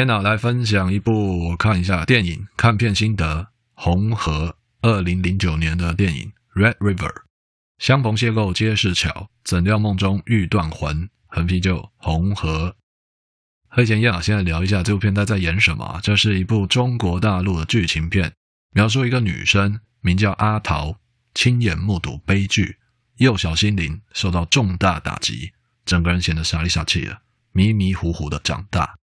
[0.00, 3.42] 天呢，来分享一部我看一下电影看片心得，
[3.74, 4.56] 《红河》
[4.88, 7.12] 二零零九年的电影《Red River》，
[7.76, 11.10] 相逢邂逅皆是巧，怎料梦中欲断魂。
[11.26, 12.70] 横批就《红河》。
[13.68, 16.00] 和以前一样，现在聊一下这部片它在演什么。
[16.02, 18.32] 这是一部中国大陆的剧情片，
[18.72, 20.96] 描述一个女生名叫阿桃，
[21.34, 22.78] 亲眼目睹悲剧，
[23.18, 25.52] 幼小心灵受到重大打击，
[25.84, 27.20] 整个人显得傻里傻气的，
[27.52, 28.94] 迷迷糊糊的长大。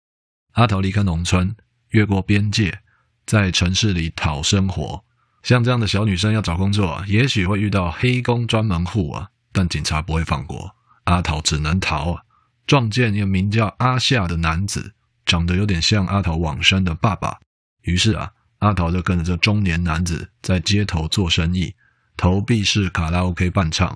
[0.58, 1.56] 阿桃离开农村，
[1.90, 2.80] 越过边界，
[3.28, 5.04] 在城市里讨生活。
[5.44, 10.76] 像这样的小女生要找工作，也许会遇到黑工专门户啊，但警察不会放过。
[11.04, 12.24] 阿桃只能逃啊！
[12.66, 14.96] 撞见一个名叫阿夏的男子，
[15.28, 17.38] 长得有点像阿桃往生的爸爸。
[17.84, 21.76] 于是啊，阿桃就跟着这中年男子在街头做生意，
[22.18, 23.96] 投币式卡拉 OK 伴唱。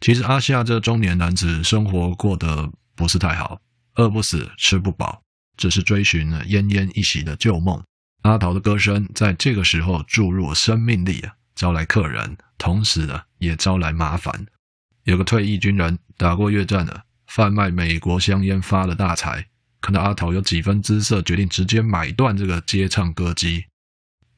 [0.00, 3.60] 其实阿夏这中年男子生活过得不是太好，
[3.94, 5.22] 饿不死，吃不饱。
[5.60, 7.80] 只是追寻了奄奄一息的旧梦。
[8.22, 14.46] 阿桃的歌声在这个时候注入了生命力啊，招来客人，同时呢也招来麻烦。
[15.04, 19.46] 有个退役军人打过越战的，贩卖美国香烟发了大财。
[19.82, 23.64] 看到阿桃有几分姿色，决定直接买断这个街唱歌机。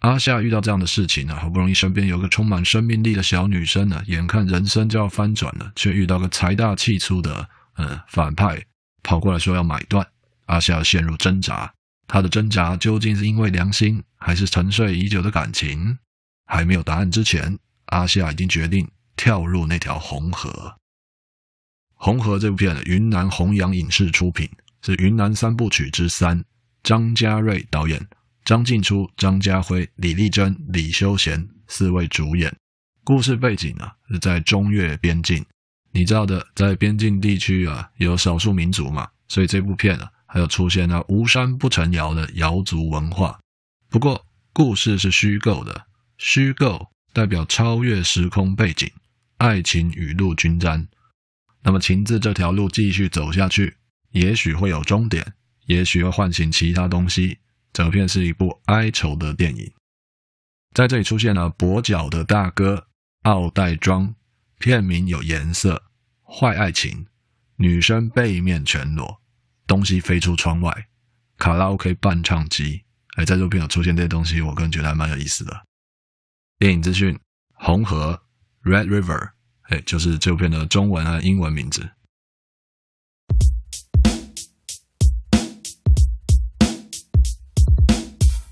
[0.01, 8.65] 阿夏遇到这样的事情呢，好不容易身边有个充满生命力的小女生呢，眼看人生就要翻转了，却遇到个财大气粗的嗯反派
[9.03, 10.07] 跑过来说要买断。
[10.53, 11.73] 阿夏陷入挣扎，
[12.07, 15.97] 他的挣扎究竟是因为良心，还是沉睡已久的感情？
[16.45, 20.77] 还没有答案之前，阿夏已经决定跳入那条红河。
[21.95, 24.47] 红河这部片，云南弘扬影视出品，
[24.83, 26.45] 是云南三部曲之三，
[26.83, 28.07] 张家瑞导演，
[28.45, 32.55] 张静初、张家辉、李丽珍、李修贤四位主演。
[33.05, 35.43] 故事背景啊是在中越边境，
[35.93, 40.11] 你知道的，在边境地区啊有少数民族嘛，所以这部片啊。
[40.33, 43.39] 还有出现了无山不成窑的瑶族文化，
[43.91, 45.85] 不过故事是虚构的，
[46.17, 48.91] 虚构代表超越时空背景，
[49.37, 50.89] 爱情雨露均沾。
[51.63, 53.77] 那么情字这条路继续走下去，
[54.13, 55.35] 也许会有终点，
[55.67, 57.37] 也许会唤醒其他东西。
[57.75, 59.71] 整片是一部哀愁的电影，
[60.75, 62.87] 在这里出现了跛脚的大哥
[63.25, 64.15] 奥黛庄，
[64.59, 65.83] 片名有颜色，
[66.25, 67.07] 坏爱情，
[67.57, 69.22] 女生背面全裸。
[69.73, 70.87] 东西飞出窗外，
[71.39, 72.83] 卡拉 OK 伴唱机，
[73.17, 75.65] 哎，在这片有出现这些东西，我个人觉得还蛮有意思的。
[76.59, 77.19] 电影资讯：
[77.55, 78.21] 红河
[78.65, 79.31] （Red River），
[79.63, 81.89] 哎，就是这部片的中文和英文名字。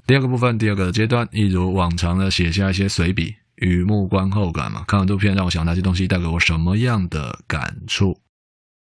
[0.06, 4.84] 第二个部分，第二个阶段，一如往常的写下一些随笔，雨木观后感嘛。
[4.88, 8.18] 看完这部片，让我想那些东西带给我什么样的感触。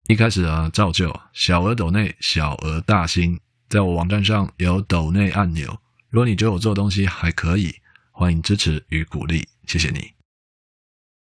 [0.08, 5.80] 一开始啊，照旧，小额抖内，小额大新，在我网站上有抖内按钮。
[6.12, 7.74] 如果你觉得我做的东西还可以，
[8.12, 10.12] 欢迎支持与鼓励，谢谢你。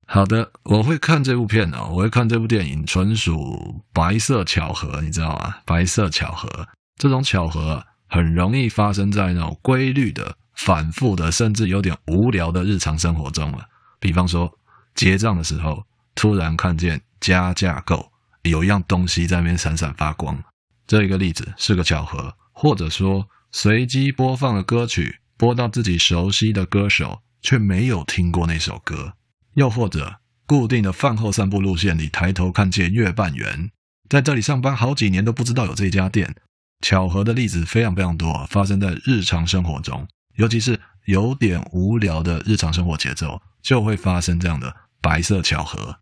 [0.07, 5.57] 好的，我会看这部片哦，我会看这部电影，纯属白色巧合，你知道吗？
[5.67, 6.67] 白色巧合，
[6.97, 13.67] 这种巧合很容易发生在那种规律的、反复的，甚至有点无聊的日常生活中了。
[14.01, 14.59] 比方说，
[14.95, 15.85] 结账的时候，
[16.15, 18.12] 突然看见加价购。
[18.51, 20.43] 有一样东西在那边闪闪发光，
[20.87, 29.15] 这一个例子是个巧合，或者说随机播放的歌曲播到自己熟悉的歌手，却没有听过那首歌，
[29.55, 33.71] 又或者固定的饭后散步路线里抬头看见月半圆，
[34.09, 36.35] 在这里上班好几年都不知道有这家店。
[36.81, 45.97] 巧合的例子非常非常多，发生在日常生活中，尤其是有点无聊的日常生活节奏，就会发生这样的白色巧合。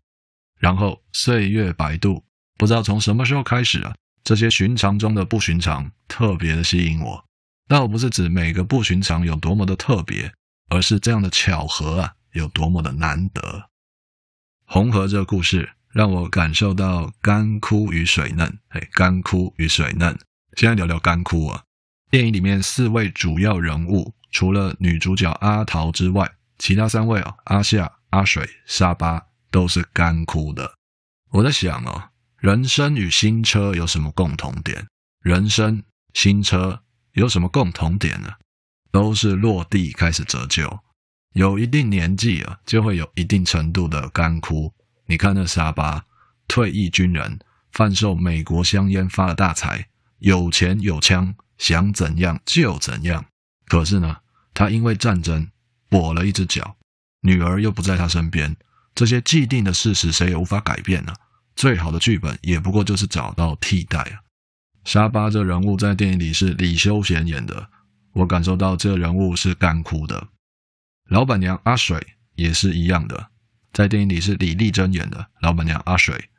[0.57, 2.23] 然后岁月百度。
[2.61, 7.25] 不知道从什么时候开始啊，这些寻常中的不寻常特别的吸引我。
[7.67, 10.31] 但我不是指每个不寻常有多么的特别，
[10.69, 13.67] 而是这样的巧合啊有多么的难得。
[14.65, 20.15] 红河这个故事让我感受到干枯与水嫩，哎，干枯与水嫩。
[20.55, 21.63] 现在聊聊干枯啊。
[22.11, 29.19] 电影里面四位主要人物，除了女主角阿桃之外，其他三位啊，阿夏、阿水、沙巴
[29.49, 30.75] 都是干枯的。
[31.31, 32.09] 我在想哦。
[32.41, 34.87] 人生与新车有什么共同点？
[35.21, 35.83] 人生、
[36.15, 38.29] 新车有什么共同点呢？
[38.91, 40.79] 都是落地开始折旧，
[41.33, 44.73] 有一定年纪啊，就会有一定程度的干枯。
[45.05, 46.03] 你看那沙巴
[46.47, 47.37] 退役军人，
[47.73, 53.23] 贩售美国香烟发了大财，有钱有枪，想怎样就怎样。
[53.67, 54.17] 可是呢，
[54.55, 55.47] 他因为战争
[55.91, 56.75] 跛了一只脚，
[57.21, 58.57] 女儿又不在他身边，
[58.95, 61.13] 这些既定的事实谁也无法改变呢？
[61.61, 64.17] 最好的剧本也不过就是找到替代啊。
[64.83, 67.69] 沙巴这人物在电影里是李修贤演的。
[68.13, 70.29] 我感受到这人物是干枯的，
[71.07, 72.03] 老板娘阿水
[72.33, 73.27] 也是一样的，
[73.73, 76.29] 在电影里是李丽珍演的老板娘阿水。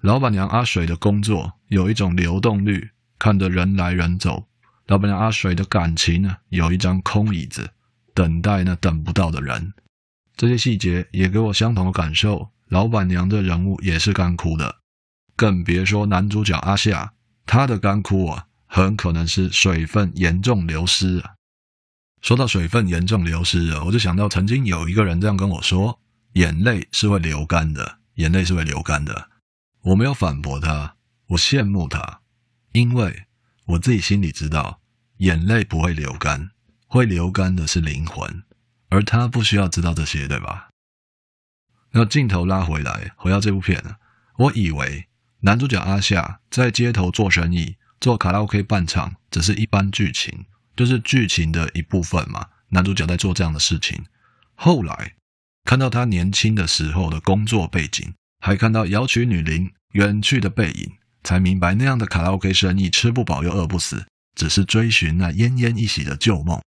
[0.00, 2.90] 老板娘阿水的工作有一种流动率，
[3.20, 4.48] 看得人来人走。
[4.88, 7.70] 老板娘阿水的感情呢，有一张空椅子，
[8.14, 9.72] 等待那等不到的人。
[10.36, 12.50] 这些细节也给我相同的感受。
[12.72, 14.76] 老板娘的人物也是干枯的，
[15.36, 17.12] 更别说男主角阿夏，
[17.44, 18.46] 他的干枯啊。
[18.66, 21.34] 很可能是水分严重流失啊。
[22.22, 26.00] 说到水分严重流失啊，我就想到曾经有一个人这样跟我说
[26.32, 29.28] ：“眼泪是会流干的，眼泪是会流干的。”
[29.84, 30.96] 我没有反驳他，
[31.26, 32.22] 我羡慕他，
[32.72, 33.24] 因为
[33.66, 34.80] 我自己心里知道，
[35.18, 36.48] 眼泪不会流干，
[36.86, 38.42] 会流干的是灵魂，
[38.88, 40.70] 而他不需要知道这些，对吧？
[41.92, 43.82] 那镜头拉回来，回到这部片，
[44.36, 45.06] 我以为
[45.40, 47.76] 男主角阿夏在街头做生意。
[48.00, 52.48] 做卡拉 OK 伴唱只是一般剧情，就是剧情的一部分嘛。
[52.70, 54.04] 男主角在做这样的事情，
[54.56, 55.12] 后来
[55.64, 64.04] 看到他年轻的时候的工作背景，还看到瑶曲女伶远去的背影，才明白那样的卡拉 OK 生意吃不饱又饿不死，
[64.34, 66.60] 只是追寻那奄奄一息的旧梦。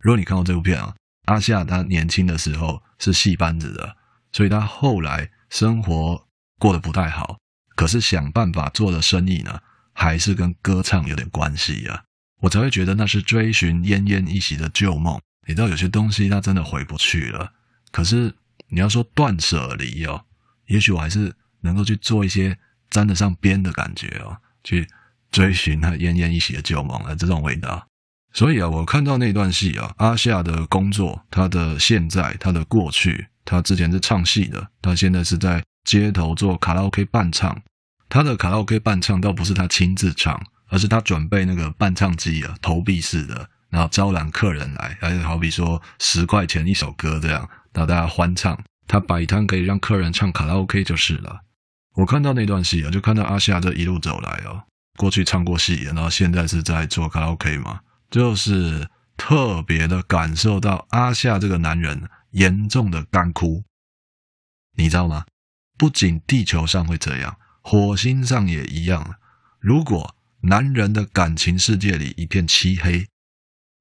[0.00, 0.96] 如果你看过这部片啊，
[1.26, 3.96] 阿夏他年轻的时候是戏班子的，
[4.32, 6.26] 所以他后来生活
[6.58, 7.38] 过得不太好，
[7.76, 9.60] 可是想办法做的生意呢，
[9.92, 12.04] 还是跟歌唱有点关系呀，
[12.40, 15.20] 我才会觉得那是追寻奄奄一息的旧梦。
[15.46, 17.52] 你知道有些东西它真的回不去了，
[17.90, 18.34] 可是
[18.68, 20.24] 你要说断舍离哦，
[20.66, 22.56] 也许我还是能够去做一些
[22.88, 24.88] 沾得上边的感觉哦，去
[25.30, 27.88] 追寻那奄奄一息的旧梦啊，这种味道。
[28.32, 37.62] 所以啊，我看到那段戏啊，阿夏的工作，他的现在，他的过去，他之前是唱戏的，他现在是在街头做卡拉 OK 伴唱。
[38.08, 48.58] 他的卡拉 OK 伴唱倒不是他亲自唱，而是他准备那个伴唱机啊，投币式的，然后招揽客人来，还是好比说十块钱一首歌这样，然后大家欢唱。
[48.86, 51.40] 他摆摊可以让客人唱卡拉 OK 就是了。
[51.94, 54.62] 我看到那段戏啊，就看到阿夏这一路走来哦，
[54.96, 57.80] 过去唱过戏，然后现在是在做卡拉 OK 嘛，
[58.10, 58.86] 就是
[59.16, 62.02] 特别的感受到阿夏这个男人
[62.32, 63.64] 严重的干枯，
[64.76, 65.24] 你知道吗？
[65.78, 67.38] 不仅地球上会这样。
[67.62, 69.16] 火星上也一样。
[69.58, 73.06] 如果男人的感情世界里一片漆黑，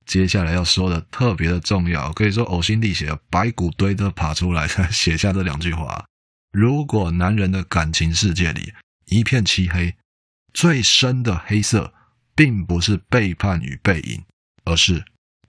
[0.06, 6.06] 接下来要说的特别的重要，可以说呕心沥血，白骨堆都爬出来 写下这两句话。
[6.52, 8.74] 如果男人的感情世界里
[9.06, 9.96] 一片漆黑，
[10.54, 11.94] 最深的黑色，
[12.36, 14.24] 并不是背叛与背影，
[14.66, 15.06] 而是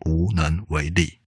[0.06, 1.18] 无能为力。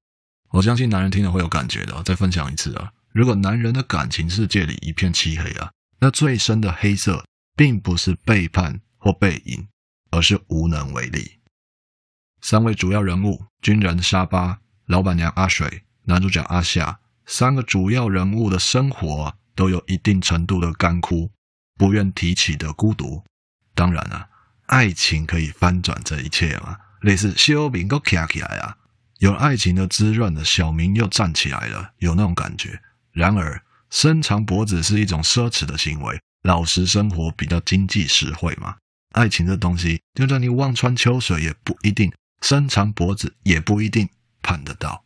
[0.55, 2.01] 我相信男人听了会有感觉的。
[2.03, 5.69] 再分享一次啊，如果男人的感情世界里一片漆黑啊。
[5.99, 9.67] 那最深的黑色，并不是背叛或背影，
[10.11, 11.39] 而是无能为力。
[12.41, 21.31] 三位主要人物：军人沙巴、老板娘阿水、男主角阿夏，三个主要人物的生活都有一定程度的干枯，
[21.77, 23.23] 不愿提起的孤独。
[23.73, 24.29] 当然啊，
[24.67, 28.77] 爱情可以翻转这一切嘛，类似小明都站起来啊，
[29.19, 32.81] 有爱情的滋润的小明又站起来了，有那种感觉。
[33.11, 33.61] 然而。
[33.91, 38.75] 伸长脖子是一种奢侈的行为，老实生活比较经济实惠嘛。
[39.13, 44.09] 爱情这东西，就算你望穿秋水也不一定，伸长脖子也不一定
[44.41, 45.05] 盼得到。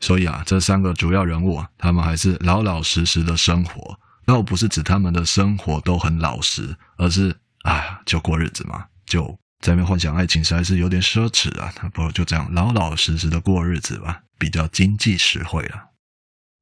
[0.00, 4.00] 所以啊，这三个主要人物啊，他们还是老老实实的生活。
[4.24, 11.72] 倒不是指他们的生活都很老实，而是啊，就过日子嘛，就在那边幻想爱情，实在是有点奢侈啊。
[11.74, 15.90] 他不如就这样老老实实的过日子吧，比较经济实惠了。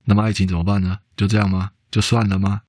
[0.05, 0.99] 那么爱情怎么办呢？
[1.17, 1.73] 就这样吗？
[1.91, 2.63] 就算了吗？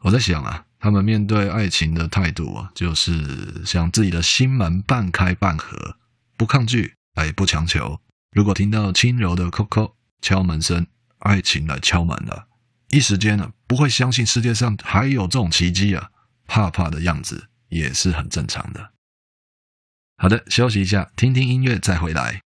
[0.00, 5.96] 我在想啊，他们面对爱情的态度啊，就是像自己的心门半开半合，
[6.36, 8.00] 不抗拒，哎，不强求。
[8.32, 10.86] 如果听到轻柔的叩叩敲门声，
[11.20, 12.46] 爱情来敲门了，
[12.88, 16.10] 一时间呢、啊，不会相信世界上还有这种奇迹啊，
[16.46, 18.92] 怕怕的样子也是很正常的。
[20.18, 22.45] 好的，休息一下，听听音乐再回来。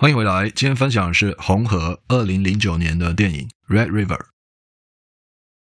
[0.00, 4.16] 欢迎回来，今天分享的是红河二零零九年的电影《Red River》。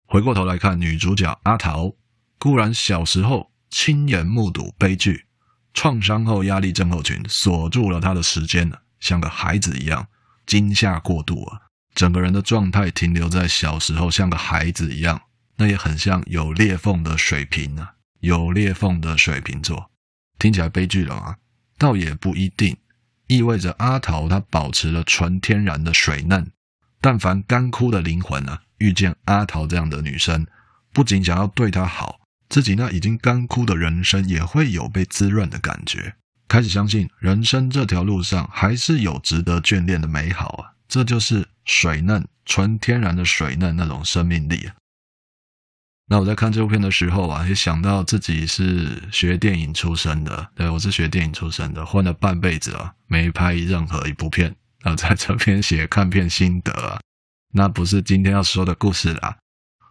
[0.07, 1.97] 回过头来看女主角阿桃，
[2.39, 5.27] 固然小时候亲眼目睹悲剧，
[5.75, 10.07] 创伤后压力症候群锁住了她的时间，像个孩子一样
[10.47, 15.21] 惊吓过度啊，整个人的状态停留在小时候，像个孩子一样，
[15.57, 19.91] 那也很像有裂缝的水瓶啊，有裂缝的水瓶座，
[20.39, 21.39] 听起来悲剧了啊，
[21.77, 22.77] 倒也不一定。
[23.29, 26.51] 意味着阿桃她保持了纯天然的水嫩，
[27.01, 30.47] 但凡干枯的灵魂啊，遇见阿桃这样的女生，
[30.93, 36.15] 不仅想要对她好，自己那已经干枯的人生也会有被滋润的感觉，
[36.49, 40.73] 开始相信人生这条路上还是有值得眷恋的美好啊！
[40.89, 44.75] 这就是水嫩、纯天然的水嫩那种生命力啊。
[46.11, 56.99] 那我在看这部片的时候啊，也想到自己是学电影出身的，对，我是学电影出身的，混了半辈子啊，没拍任何一部片，然后在这边写看片心得啊，
[57.53, 59.37] 那不是今天要说的故事啦。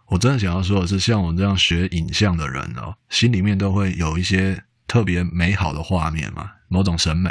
[0.08, 7.30] 我真的想要说的是，像我这样学影像的人哦，心里面都会有一些特别美好的画面嘛，某种审美。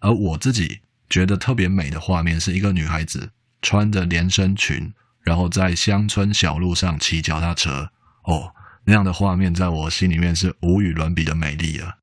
[0.00, 3.30] 而我自己觉得特别美的画面，是一个女孩子
[3.62, 7.90] 穿着连身裙，然后在乡村小路上骑脚踏车。
[8.26, 8.54] 哦，
[8.84, 11.96] 那样的画面在我心里面是无与伦比的美丽啊，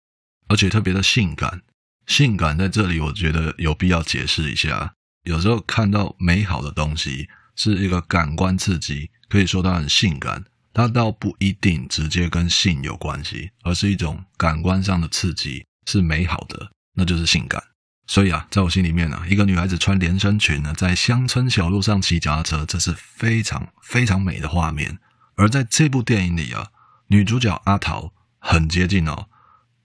[0.49, 1.61] 而且特别的性感。
[2.05, 4.93] 性感在这里，我觉得有必要解释一下。
[5.23, 17.63] 有时候看到美好的东西是一个感官刺激，可以说它很性感，它倒不一定直接跟性有关系，而是一种感官上的刺激，是美好的，那就是性感。
[18.05, 24.99] 所以啊，在我心里面呢，一个女孩子穿连身裙呢，在乡村小路上骑脚踏车，这是非常非常美的画面。
[25.35, 26.67] 而在这部电影里啊，
[27.07, 29.27] 女主角阿桃很接近哦，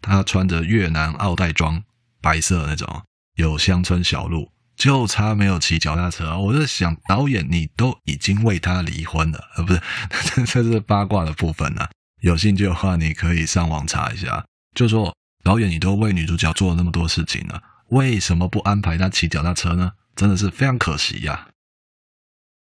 [0.01, 1.83] 她穿着越南奥黛装，
[2.21, 3.03] 白色那种，
[3.37, 6.39] 有乡村小路，就差没有骑脚踏车。
[6.39, 9.81] 我在想，导演你都已经为她离婚了，呃，不是，
[10.47, 11.89] 这是八卦的部分啊。
[12.21, 14.45] 有兴趣的话，你可以上网查一下。
[14.75, 19.93] 就说导演，你都为女主角做了那么多事情了，为什么不安排她骑脚踏车呢？
[20.15, 21.49] 真的是非常可惜呀。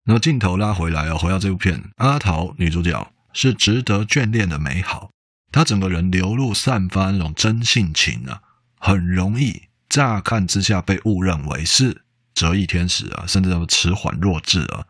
[0.08, 5.12] 那么镜头拉回来哦，回到这部片，阿桃女主角是值得眷恋的美好，
[5.52, 8.42] 她整个人流露散发那种真性情啊，
[8.80, 14.86] 很容易乍看之下被误认为是折翼天使啊，甚至叫迟缓弱智啊。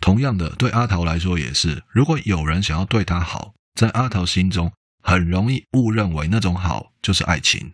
[0.00, 4.72] 同样的，对阿桃来说也是，如果有人想要对她好，在阿桃心中
[5.04, 7.70] 很容易误认为那种好就是爱情。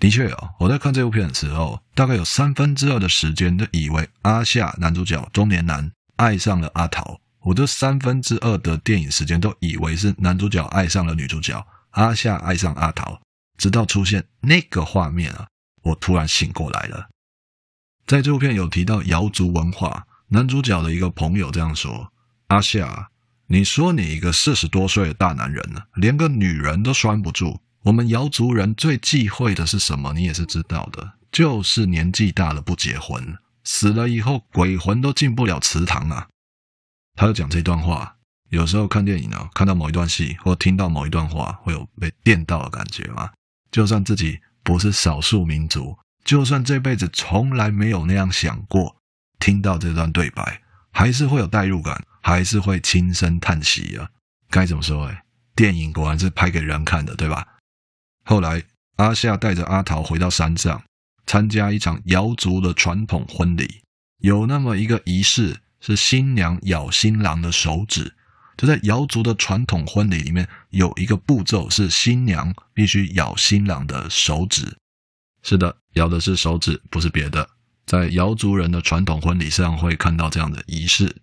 [0.00, 5.92] 的确哦，我在看这部片的时候，大概有三分之二的时间都以为阿夏男主角中年男。
[6.24, 13.20] 爱上了阿桃，我这三分之二的电影时间都以为是男主角爱上了女主角，阿夏爱上阿桃，
[13.58, 15.46] 直到出现那个画面啊，
[15.82, 17.10] 我突然醒过来了。
[18.06, 22.10] 在这部片有提到瑶族文化，男主角的一个朋友这样说
[22.48, 23.10] ：“阿夏，
[23.48, 27.60] 你说你一个四十多岁的大男人呢，连个女人都拴不住。
[27.82, 30.14] 我们瑶族人最忌讳的是什么？
[30.14, 36.28] 你也是知道的，就是年纪大了不结婚。”死了以后，鬼魂都进不了祠堂啊！
[37.16, 38.16] 他就讲这段话。
[38.50, 43.30] 有时候看电影呢，看到某一段戏或听到某一段话，会有被电到的感觉吗？
[43.72, 48.96] 就算自己不是少数民族，就算这辈子从来没有那样想过，
[49.40, 54.08] 听到这段对白，还是会有代入感，还是会轻声叹息啊！
[54.50, 55.06] 该怎么说？
[55.06, 55.24] 哎，
[55.56, 57.44] 电影果然是拍给人看的，对吧？
[58.24, 58.62] 后来，
[58.96, 60.80] 阿夏带着阿桃回到山上。
[61.26, 63.82] 参加一场瑶族的传统婚礼，
[64.18, 68.14] 有那么一个仪式，是新娘咬新郎的手指。
[68.56, 74.76] 就在瑶族的传统婚礼里面，有一个步骤是新娘必须咬新郎的手指。
[75.42, 77.48] 是的，咬的是手指，不是别的。
[77.84, 81.16] 在瑶族人的传统婚礼上会看到这样的仪式。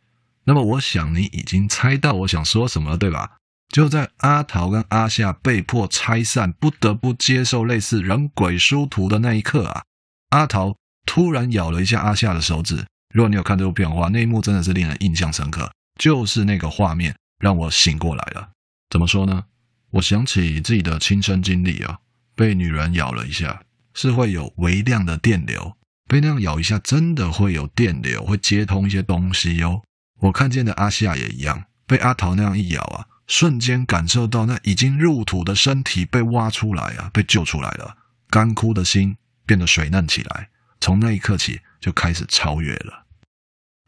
[0.44, 3.38] 那么，我想你已经猜到我想说什么了，对吧？
[3.70, 9.84] 就在阿桃跟阿夏被迫拆散，不得不接受类似人鬼殊途的那一刻啊！
[10.32, 12.86] 阿桃突然咬了一下阿夏的手指。
[13.14, 15.72] 如果你有看这部片的话，那一幕真的是令人印象深刻。
[16.00, 18.50] 就是那个画面让我醒过来了。
[18.90, 19.44] 怎么说呢？
[19.92, 22.00] 我想起自己的亲身经历啊，
[22.36, 23.62] 被女人咬了一下，
[23.94, 25.76] 是会有微量的电流。
[26.08, 29.82] 被那样咬一下，真的会有电流，会接通一些东西哦。
[30.22, 37.98] 我看见的阿夏也一样，被阿桃那样一咬啊，瞬间感受到那已经入土的身体被挖出来啊，被救出来了，
[38.30, 39.18] 干枯的心。
[39.52, 40.48] 变得水嫩起来，
[40.80, 43.06] 从那一刻起就开始超越了。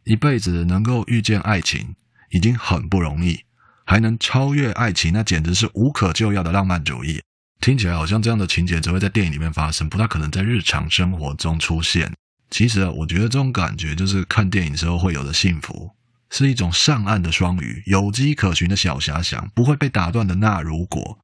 [0.04, 1.96] 一辈子能够遇见爱情
[2.32, 3.46] 已经很不容易，
[3.86, 7.22] 还能超越爱情，那简直是无可救药的浪漫主义。
[7.62, 12.14] 听起来好像这样的情节只会在电影里面发生，不大可能在日常生活中出现。
[12.50, 15.92] 其实啊，我觉得这种感觉就是看电影时候会有的幸福，
[16.30, 21.20] 是一种上岸的双鱼，有迹可循的小遐想，不会被打断的那如果。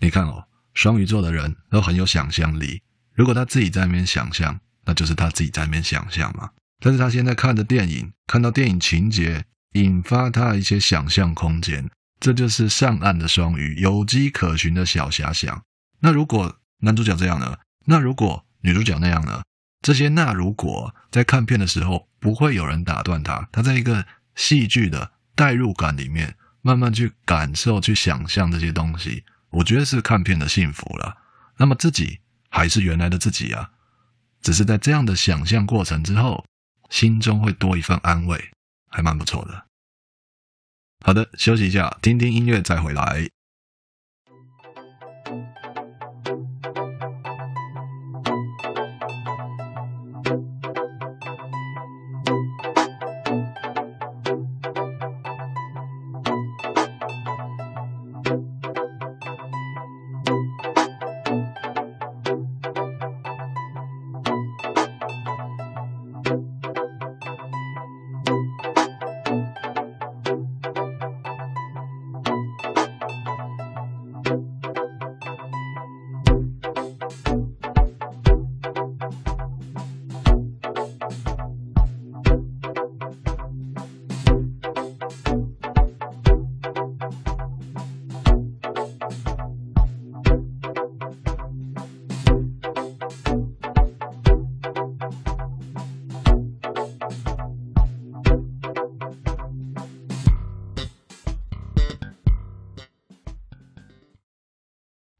[0.00, 2.80] 你看哦，双鱼座的人都很有想象力。
[3.14, 6.50] 如果他自己在那边想象，那就是他自己在那边想象嘛。
[6.80, 11.88] 但是他现在看的电影，看到电影情节，引发他一些想象空间，
[12.20, 15.62] 这就是上岸的双鱼，有迹可循的小遐想。
[16.00, 17.56] 那如果男主角这样呢？
[17.86, 19.42] 那如果女主角那样呢？
[19.80, 31.18] 这些那如果在看片的时候不会有人打断他，他在一个戏剧的代入感里面慢慢去感受、去想象这些东西，我觉得是看片的幸福了。
[31.58, 32.20] 那么自己
[32.54, 33.72] 还是原来的自己啊，
[34.40, 36.46] 只是在这样的想象过程之后，
[36.88, 38.52] 心中会多一份安慰，
[38.88, 39.66] 还蛮不错的。
[41.04, 43.28] 好的，休息一下，听听音乐再回来。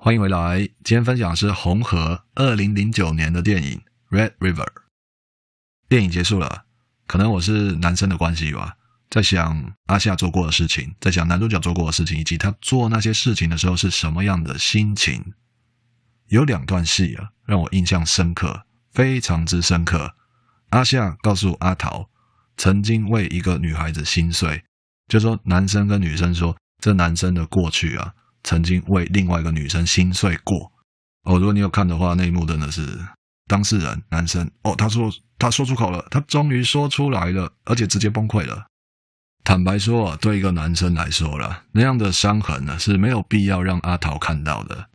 [0.04, 3.80] 欢迎回来，今天分享的是红河二零零九年的电影
[4.14, 4.66] 《Red River》。
[5.88, 6.66] 电影结束了，
[7.06, 8.76] 可能我是男生的关系吧，
[9.08, 15.32] 在想阿夏做过的事情，在想男主角做过的事情，以及他做那些事情的时候是什么样的心情。
[16.26, 20.14] 有两段戏啊，让我印象深刻，非常之深刻。
[20.68, 22.10] 阿夏告诉阿桃，
[22.58, 24.64] 曾经为一个女孩子心碎，
[25.08, 28.12] 就说男生跟女生说，这男生的过去啊。
[28.44, 30.70] 曾经为另外一个女生心碎过
[31.24, 32.98] 哦，如果你有看的话，那一幕真的是
[33.48, 38.66] 当事人男生哦，他说他说出口了，他终于说出来了，而且直接崩溃了。
[39.42, 44.88] 坦白说啊，对一个男生来说了，那样的伤痕呢是没有必要让阿桃看到的。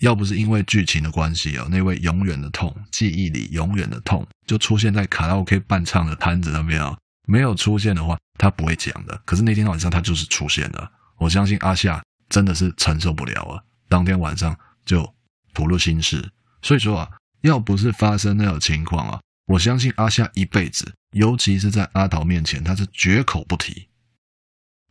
[0.00, 6.94] 要不是因为剧情的关系啊，那位永远的痛，记忆里永远的痛，就出现在卡拉 OK 伴唱的摊子那边啊，
[7.26, 9.18] 没有出现的话，他不会讲的。
[9.24, 12.02] 可是那天晚上他就是出现了，我相信阿夏。
[12.28, 13.62] 真的是承受不了啊！
[13.88, 15.14] 当天晚上就
[15.54, 17.10] 吐露心事，所以说啊，
[17.42, 23.88] 要不是发生那种情况啊，我相信阿夏一辈子，尤其是在阿桃面前，他是绝口不提。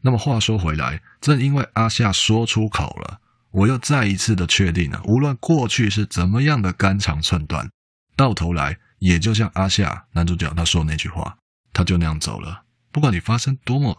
[0.01, 3.19] 那么话说回来，正因为阿夏说出口了，
[3.51, 7.69] 我又再一次的确定了，无论过去是怎么样的肝肠寸断，
[8.15, 11.37] 到头来也就像阿夏男主角他说那句话，
[11.73, 12.63] 他就那样走了。
[12.91, 13.97] 不管你发生多么。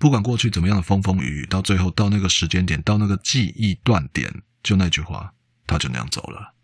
[0.00, 5.34] 不管过去怎么样的风风雨雨，到最后到那个时间点，到那个记忆断点，就那句话，
[5.66, 6.54] 他就那样走了。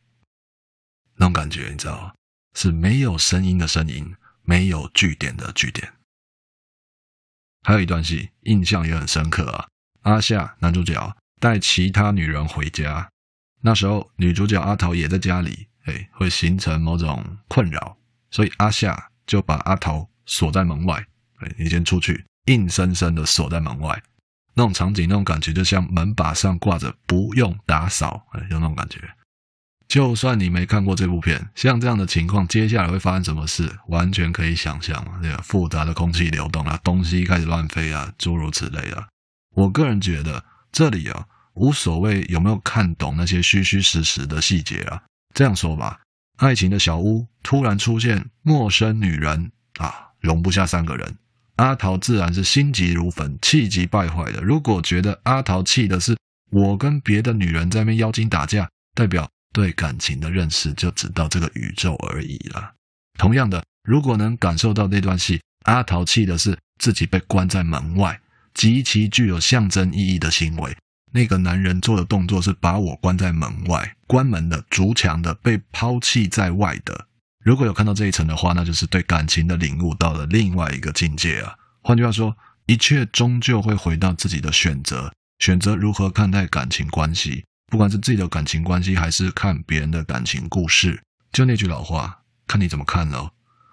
[1.17, 2.15] 那种感觉，你知道吗，
[2.55, 5.93] 是没有声音的声音，没有句点的句点。
[7.63, 9.69] 还有一段戏，印象也很深刻啊。
[10.01, 13.11] 阿夏男主角带其他女人回家，
[13.61, 17.99] 那时候女主角阿桃也在家里，哎，会形成某种困扰，
[18.31, 21.07] 所以阿夏就把阿桃锁在门外，
[21.41, 22.25] 哎，你先出去。
[22.47, 24.03] 硬生生的锁在门外，
[24.55, 28.99] 那种场景，那种感觉，就像门把上挂着“不用打扫”，有那种感觉。
[29.89, 35.21] 就算你没看过这部片，像这样的情况，接下来会发生什么事，完全可以想象。
[35.23, 39.07] 这个复杂的空气流动啊，东西开始乱飞啊，诸如此类的。
[39.55, 45.03] 我个人觉得，这里啊，无所谓有没有看懂那些虚虚实实的细节啊。
[45.33, 46.01] 这样说吧，
[46.39, 51.17] 爱情的小屋突然出现陌生女人啊，容不下三个人。
[51.57, 54.41] 阿桃自然是心急如焚、气急败坏的。
[54.43, 56.17] 如果觉得阿桃气的是
[56.51, 62.75] 我跟别的女人在那边妖精打架，代表对感情的认识就只到这个宇宙而已了。
[63.19, 68.21] 同样的，如果能感受到那段戏，阿桃气的是自己被关在门外，
[68.53, 70.77] 极其具有象征意义的行为。
[71.13, 77.07] 那个男人做的动作是把我关在门外，关门的、筑墙的、被抛弃在外的。
[77.47, 81.55] 如果有看到这一层的话，那就是对感情的领悟到了另外一个境界啊。
[81.81, 91.01] 换句话说，一切终究会回到自己的选择，选择如何看待感情关系，不管是自己的感情关系，还是看别人的感情故事。
[91.31, 93.31] 就那句老话，看你怎么看喽。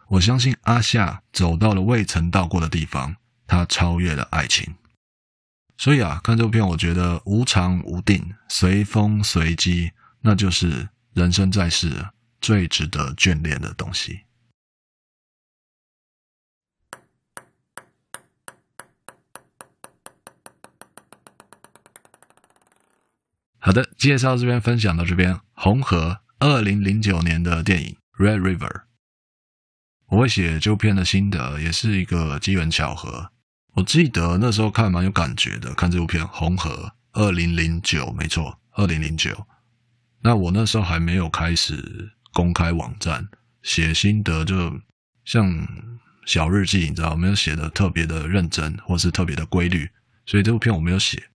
[0.09, 3.15] 我相信阿夏走到了未曾到过的地方，
[3.47, 4.75] 他超越了爱情。
[5.79, 11.89] 所以啊，看这部片，我觉得无常无定，随风随机，那就是人生在世
[12.43, 14.23] 最值得眷恋的东西。
[23.59, 28.67] 好的，介绍这边分享到这边，红河二零零九年的电影《Red River》。
[30.07, 33.31] 我会写这部片的心得，也是一个机缘巧合。
[33.75, 39.47] 我记得那时候看蛮有感觉的，看这部片《红河》二零零九，没错，二零零九。
[40.19, 43.27] 那我那时候还没有开始公开网站
[43.61, 44.81] 写心得，就
[45.23, 45.65] 像
[46.25, 49.89] 小日记，你知道，没有写的特别的认真，或是特别的规律，
[50.25, 51.29] 所以这部片我没有写。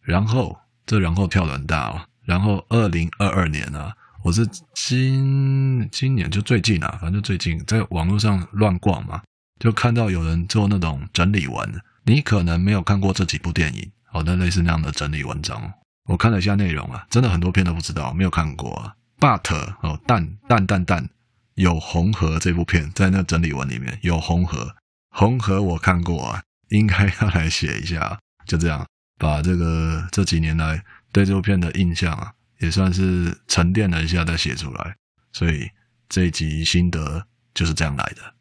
[0.00, 3.96] 然后这然后跳得很大哦，然后二零二二年啊。
[4.24, 9.20] 我是今今年就最近啊，反正就最近在网络上乱逛嘛，
[9.58, 11.82] 就看到有人做那种整理文。
[12.04, 15.72] 你可能没有看过这几部电影，好的，类似那样的整理文章。
[16.04, 18.94] 我看了一下内容啊，真的很多片都不知道，没有看过啊。
[19.22, 21.08] But 哦，但但但但
[21.54, 24.74] 有红河这部片在那整理文里面有红河，
[25.10, 28.18] 红河我看过啊，应该要来写一下。
[28.46, 28.84] 就这样，
[29.18, 32.32] 把这个这几年来对这部片的印象啊。
[32.58, 34.96] 也算是沉淀了一下再写出来，
[35.32, 35.70] 所以
[36.08, 38.34] 这一集心得就是这样来的。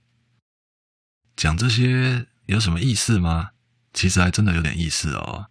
[1.36, 3.52] 讲这些有什么意思吗？
[3.94, 5.46] 其实还真的有点意思哦，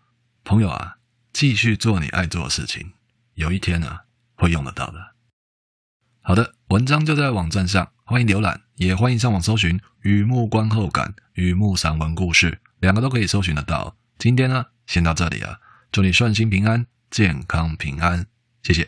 [0.44, 0.98] 朋友啊，
[1.32, 2.92] 继续做你爱做的事情，
[3.34, 5.09] 有一天啊会用得到的。
[6.30, 13.96] 好的，文章就在网站上，欢迎浏览，也欢迎上网搜寻《雨幕观后感》《雨幕散文故事》，两个都可以搜寻得到。
[14.16, 15.58] 今天呢，先到这里啊，
[15.90, 18.26] 祝你顺心平安，健康平安。
[18.62, 18.86] 谢谢。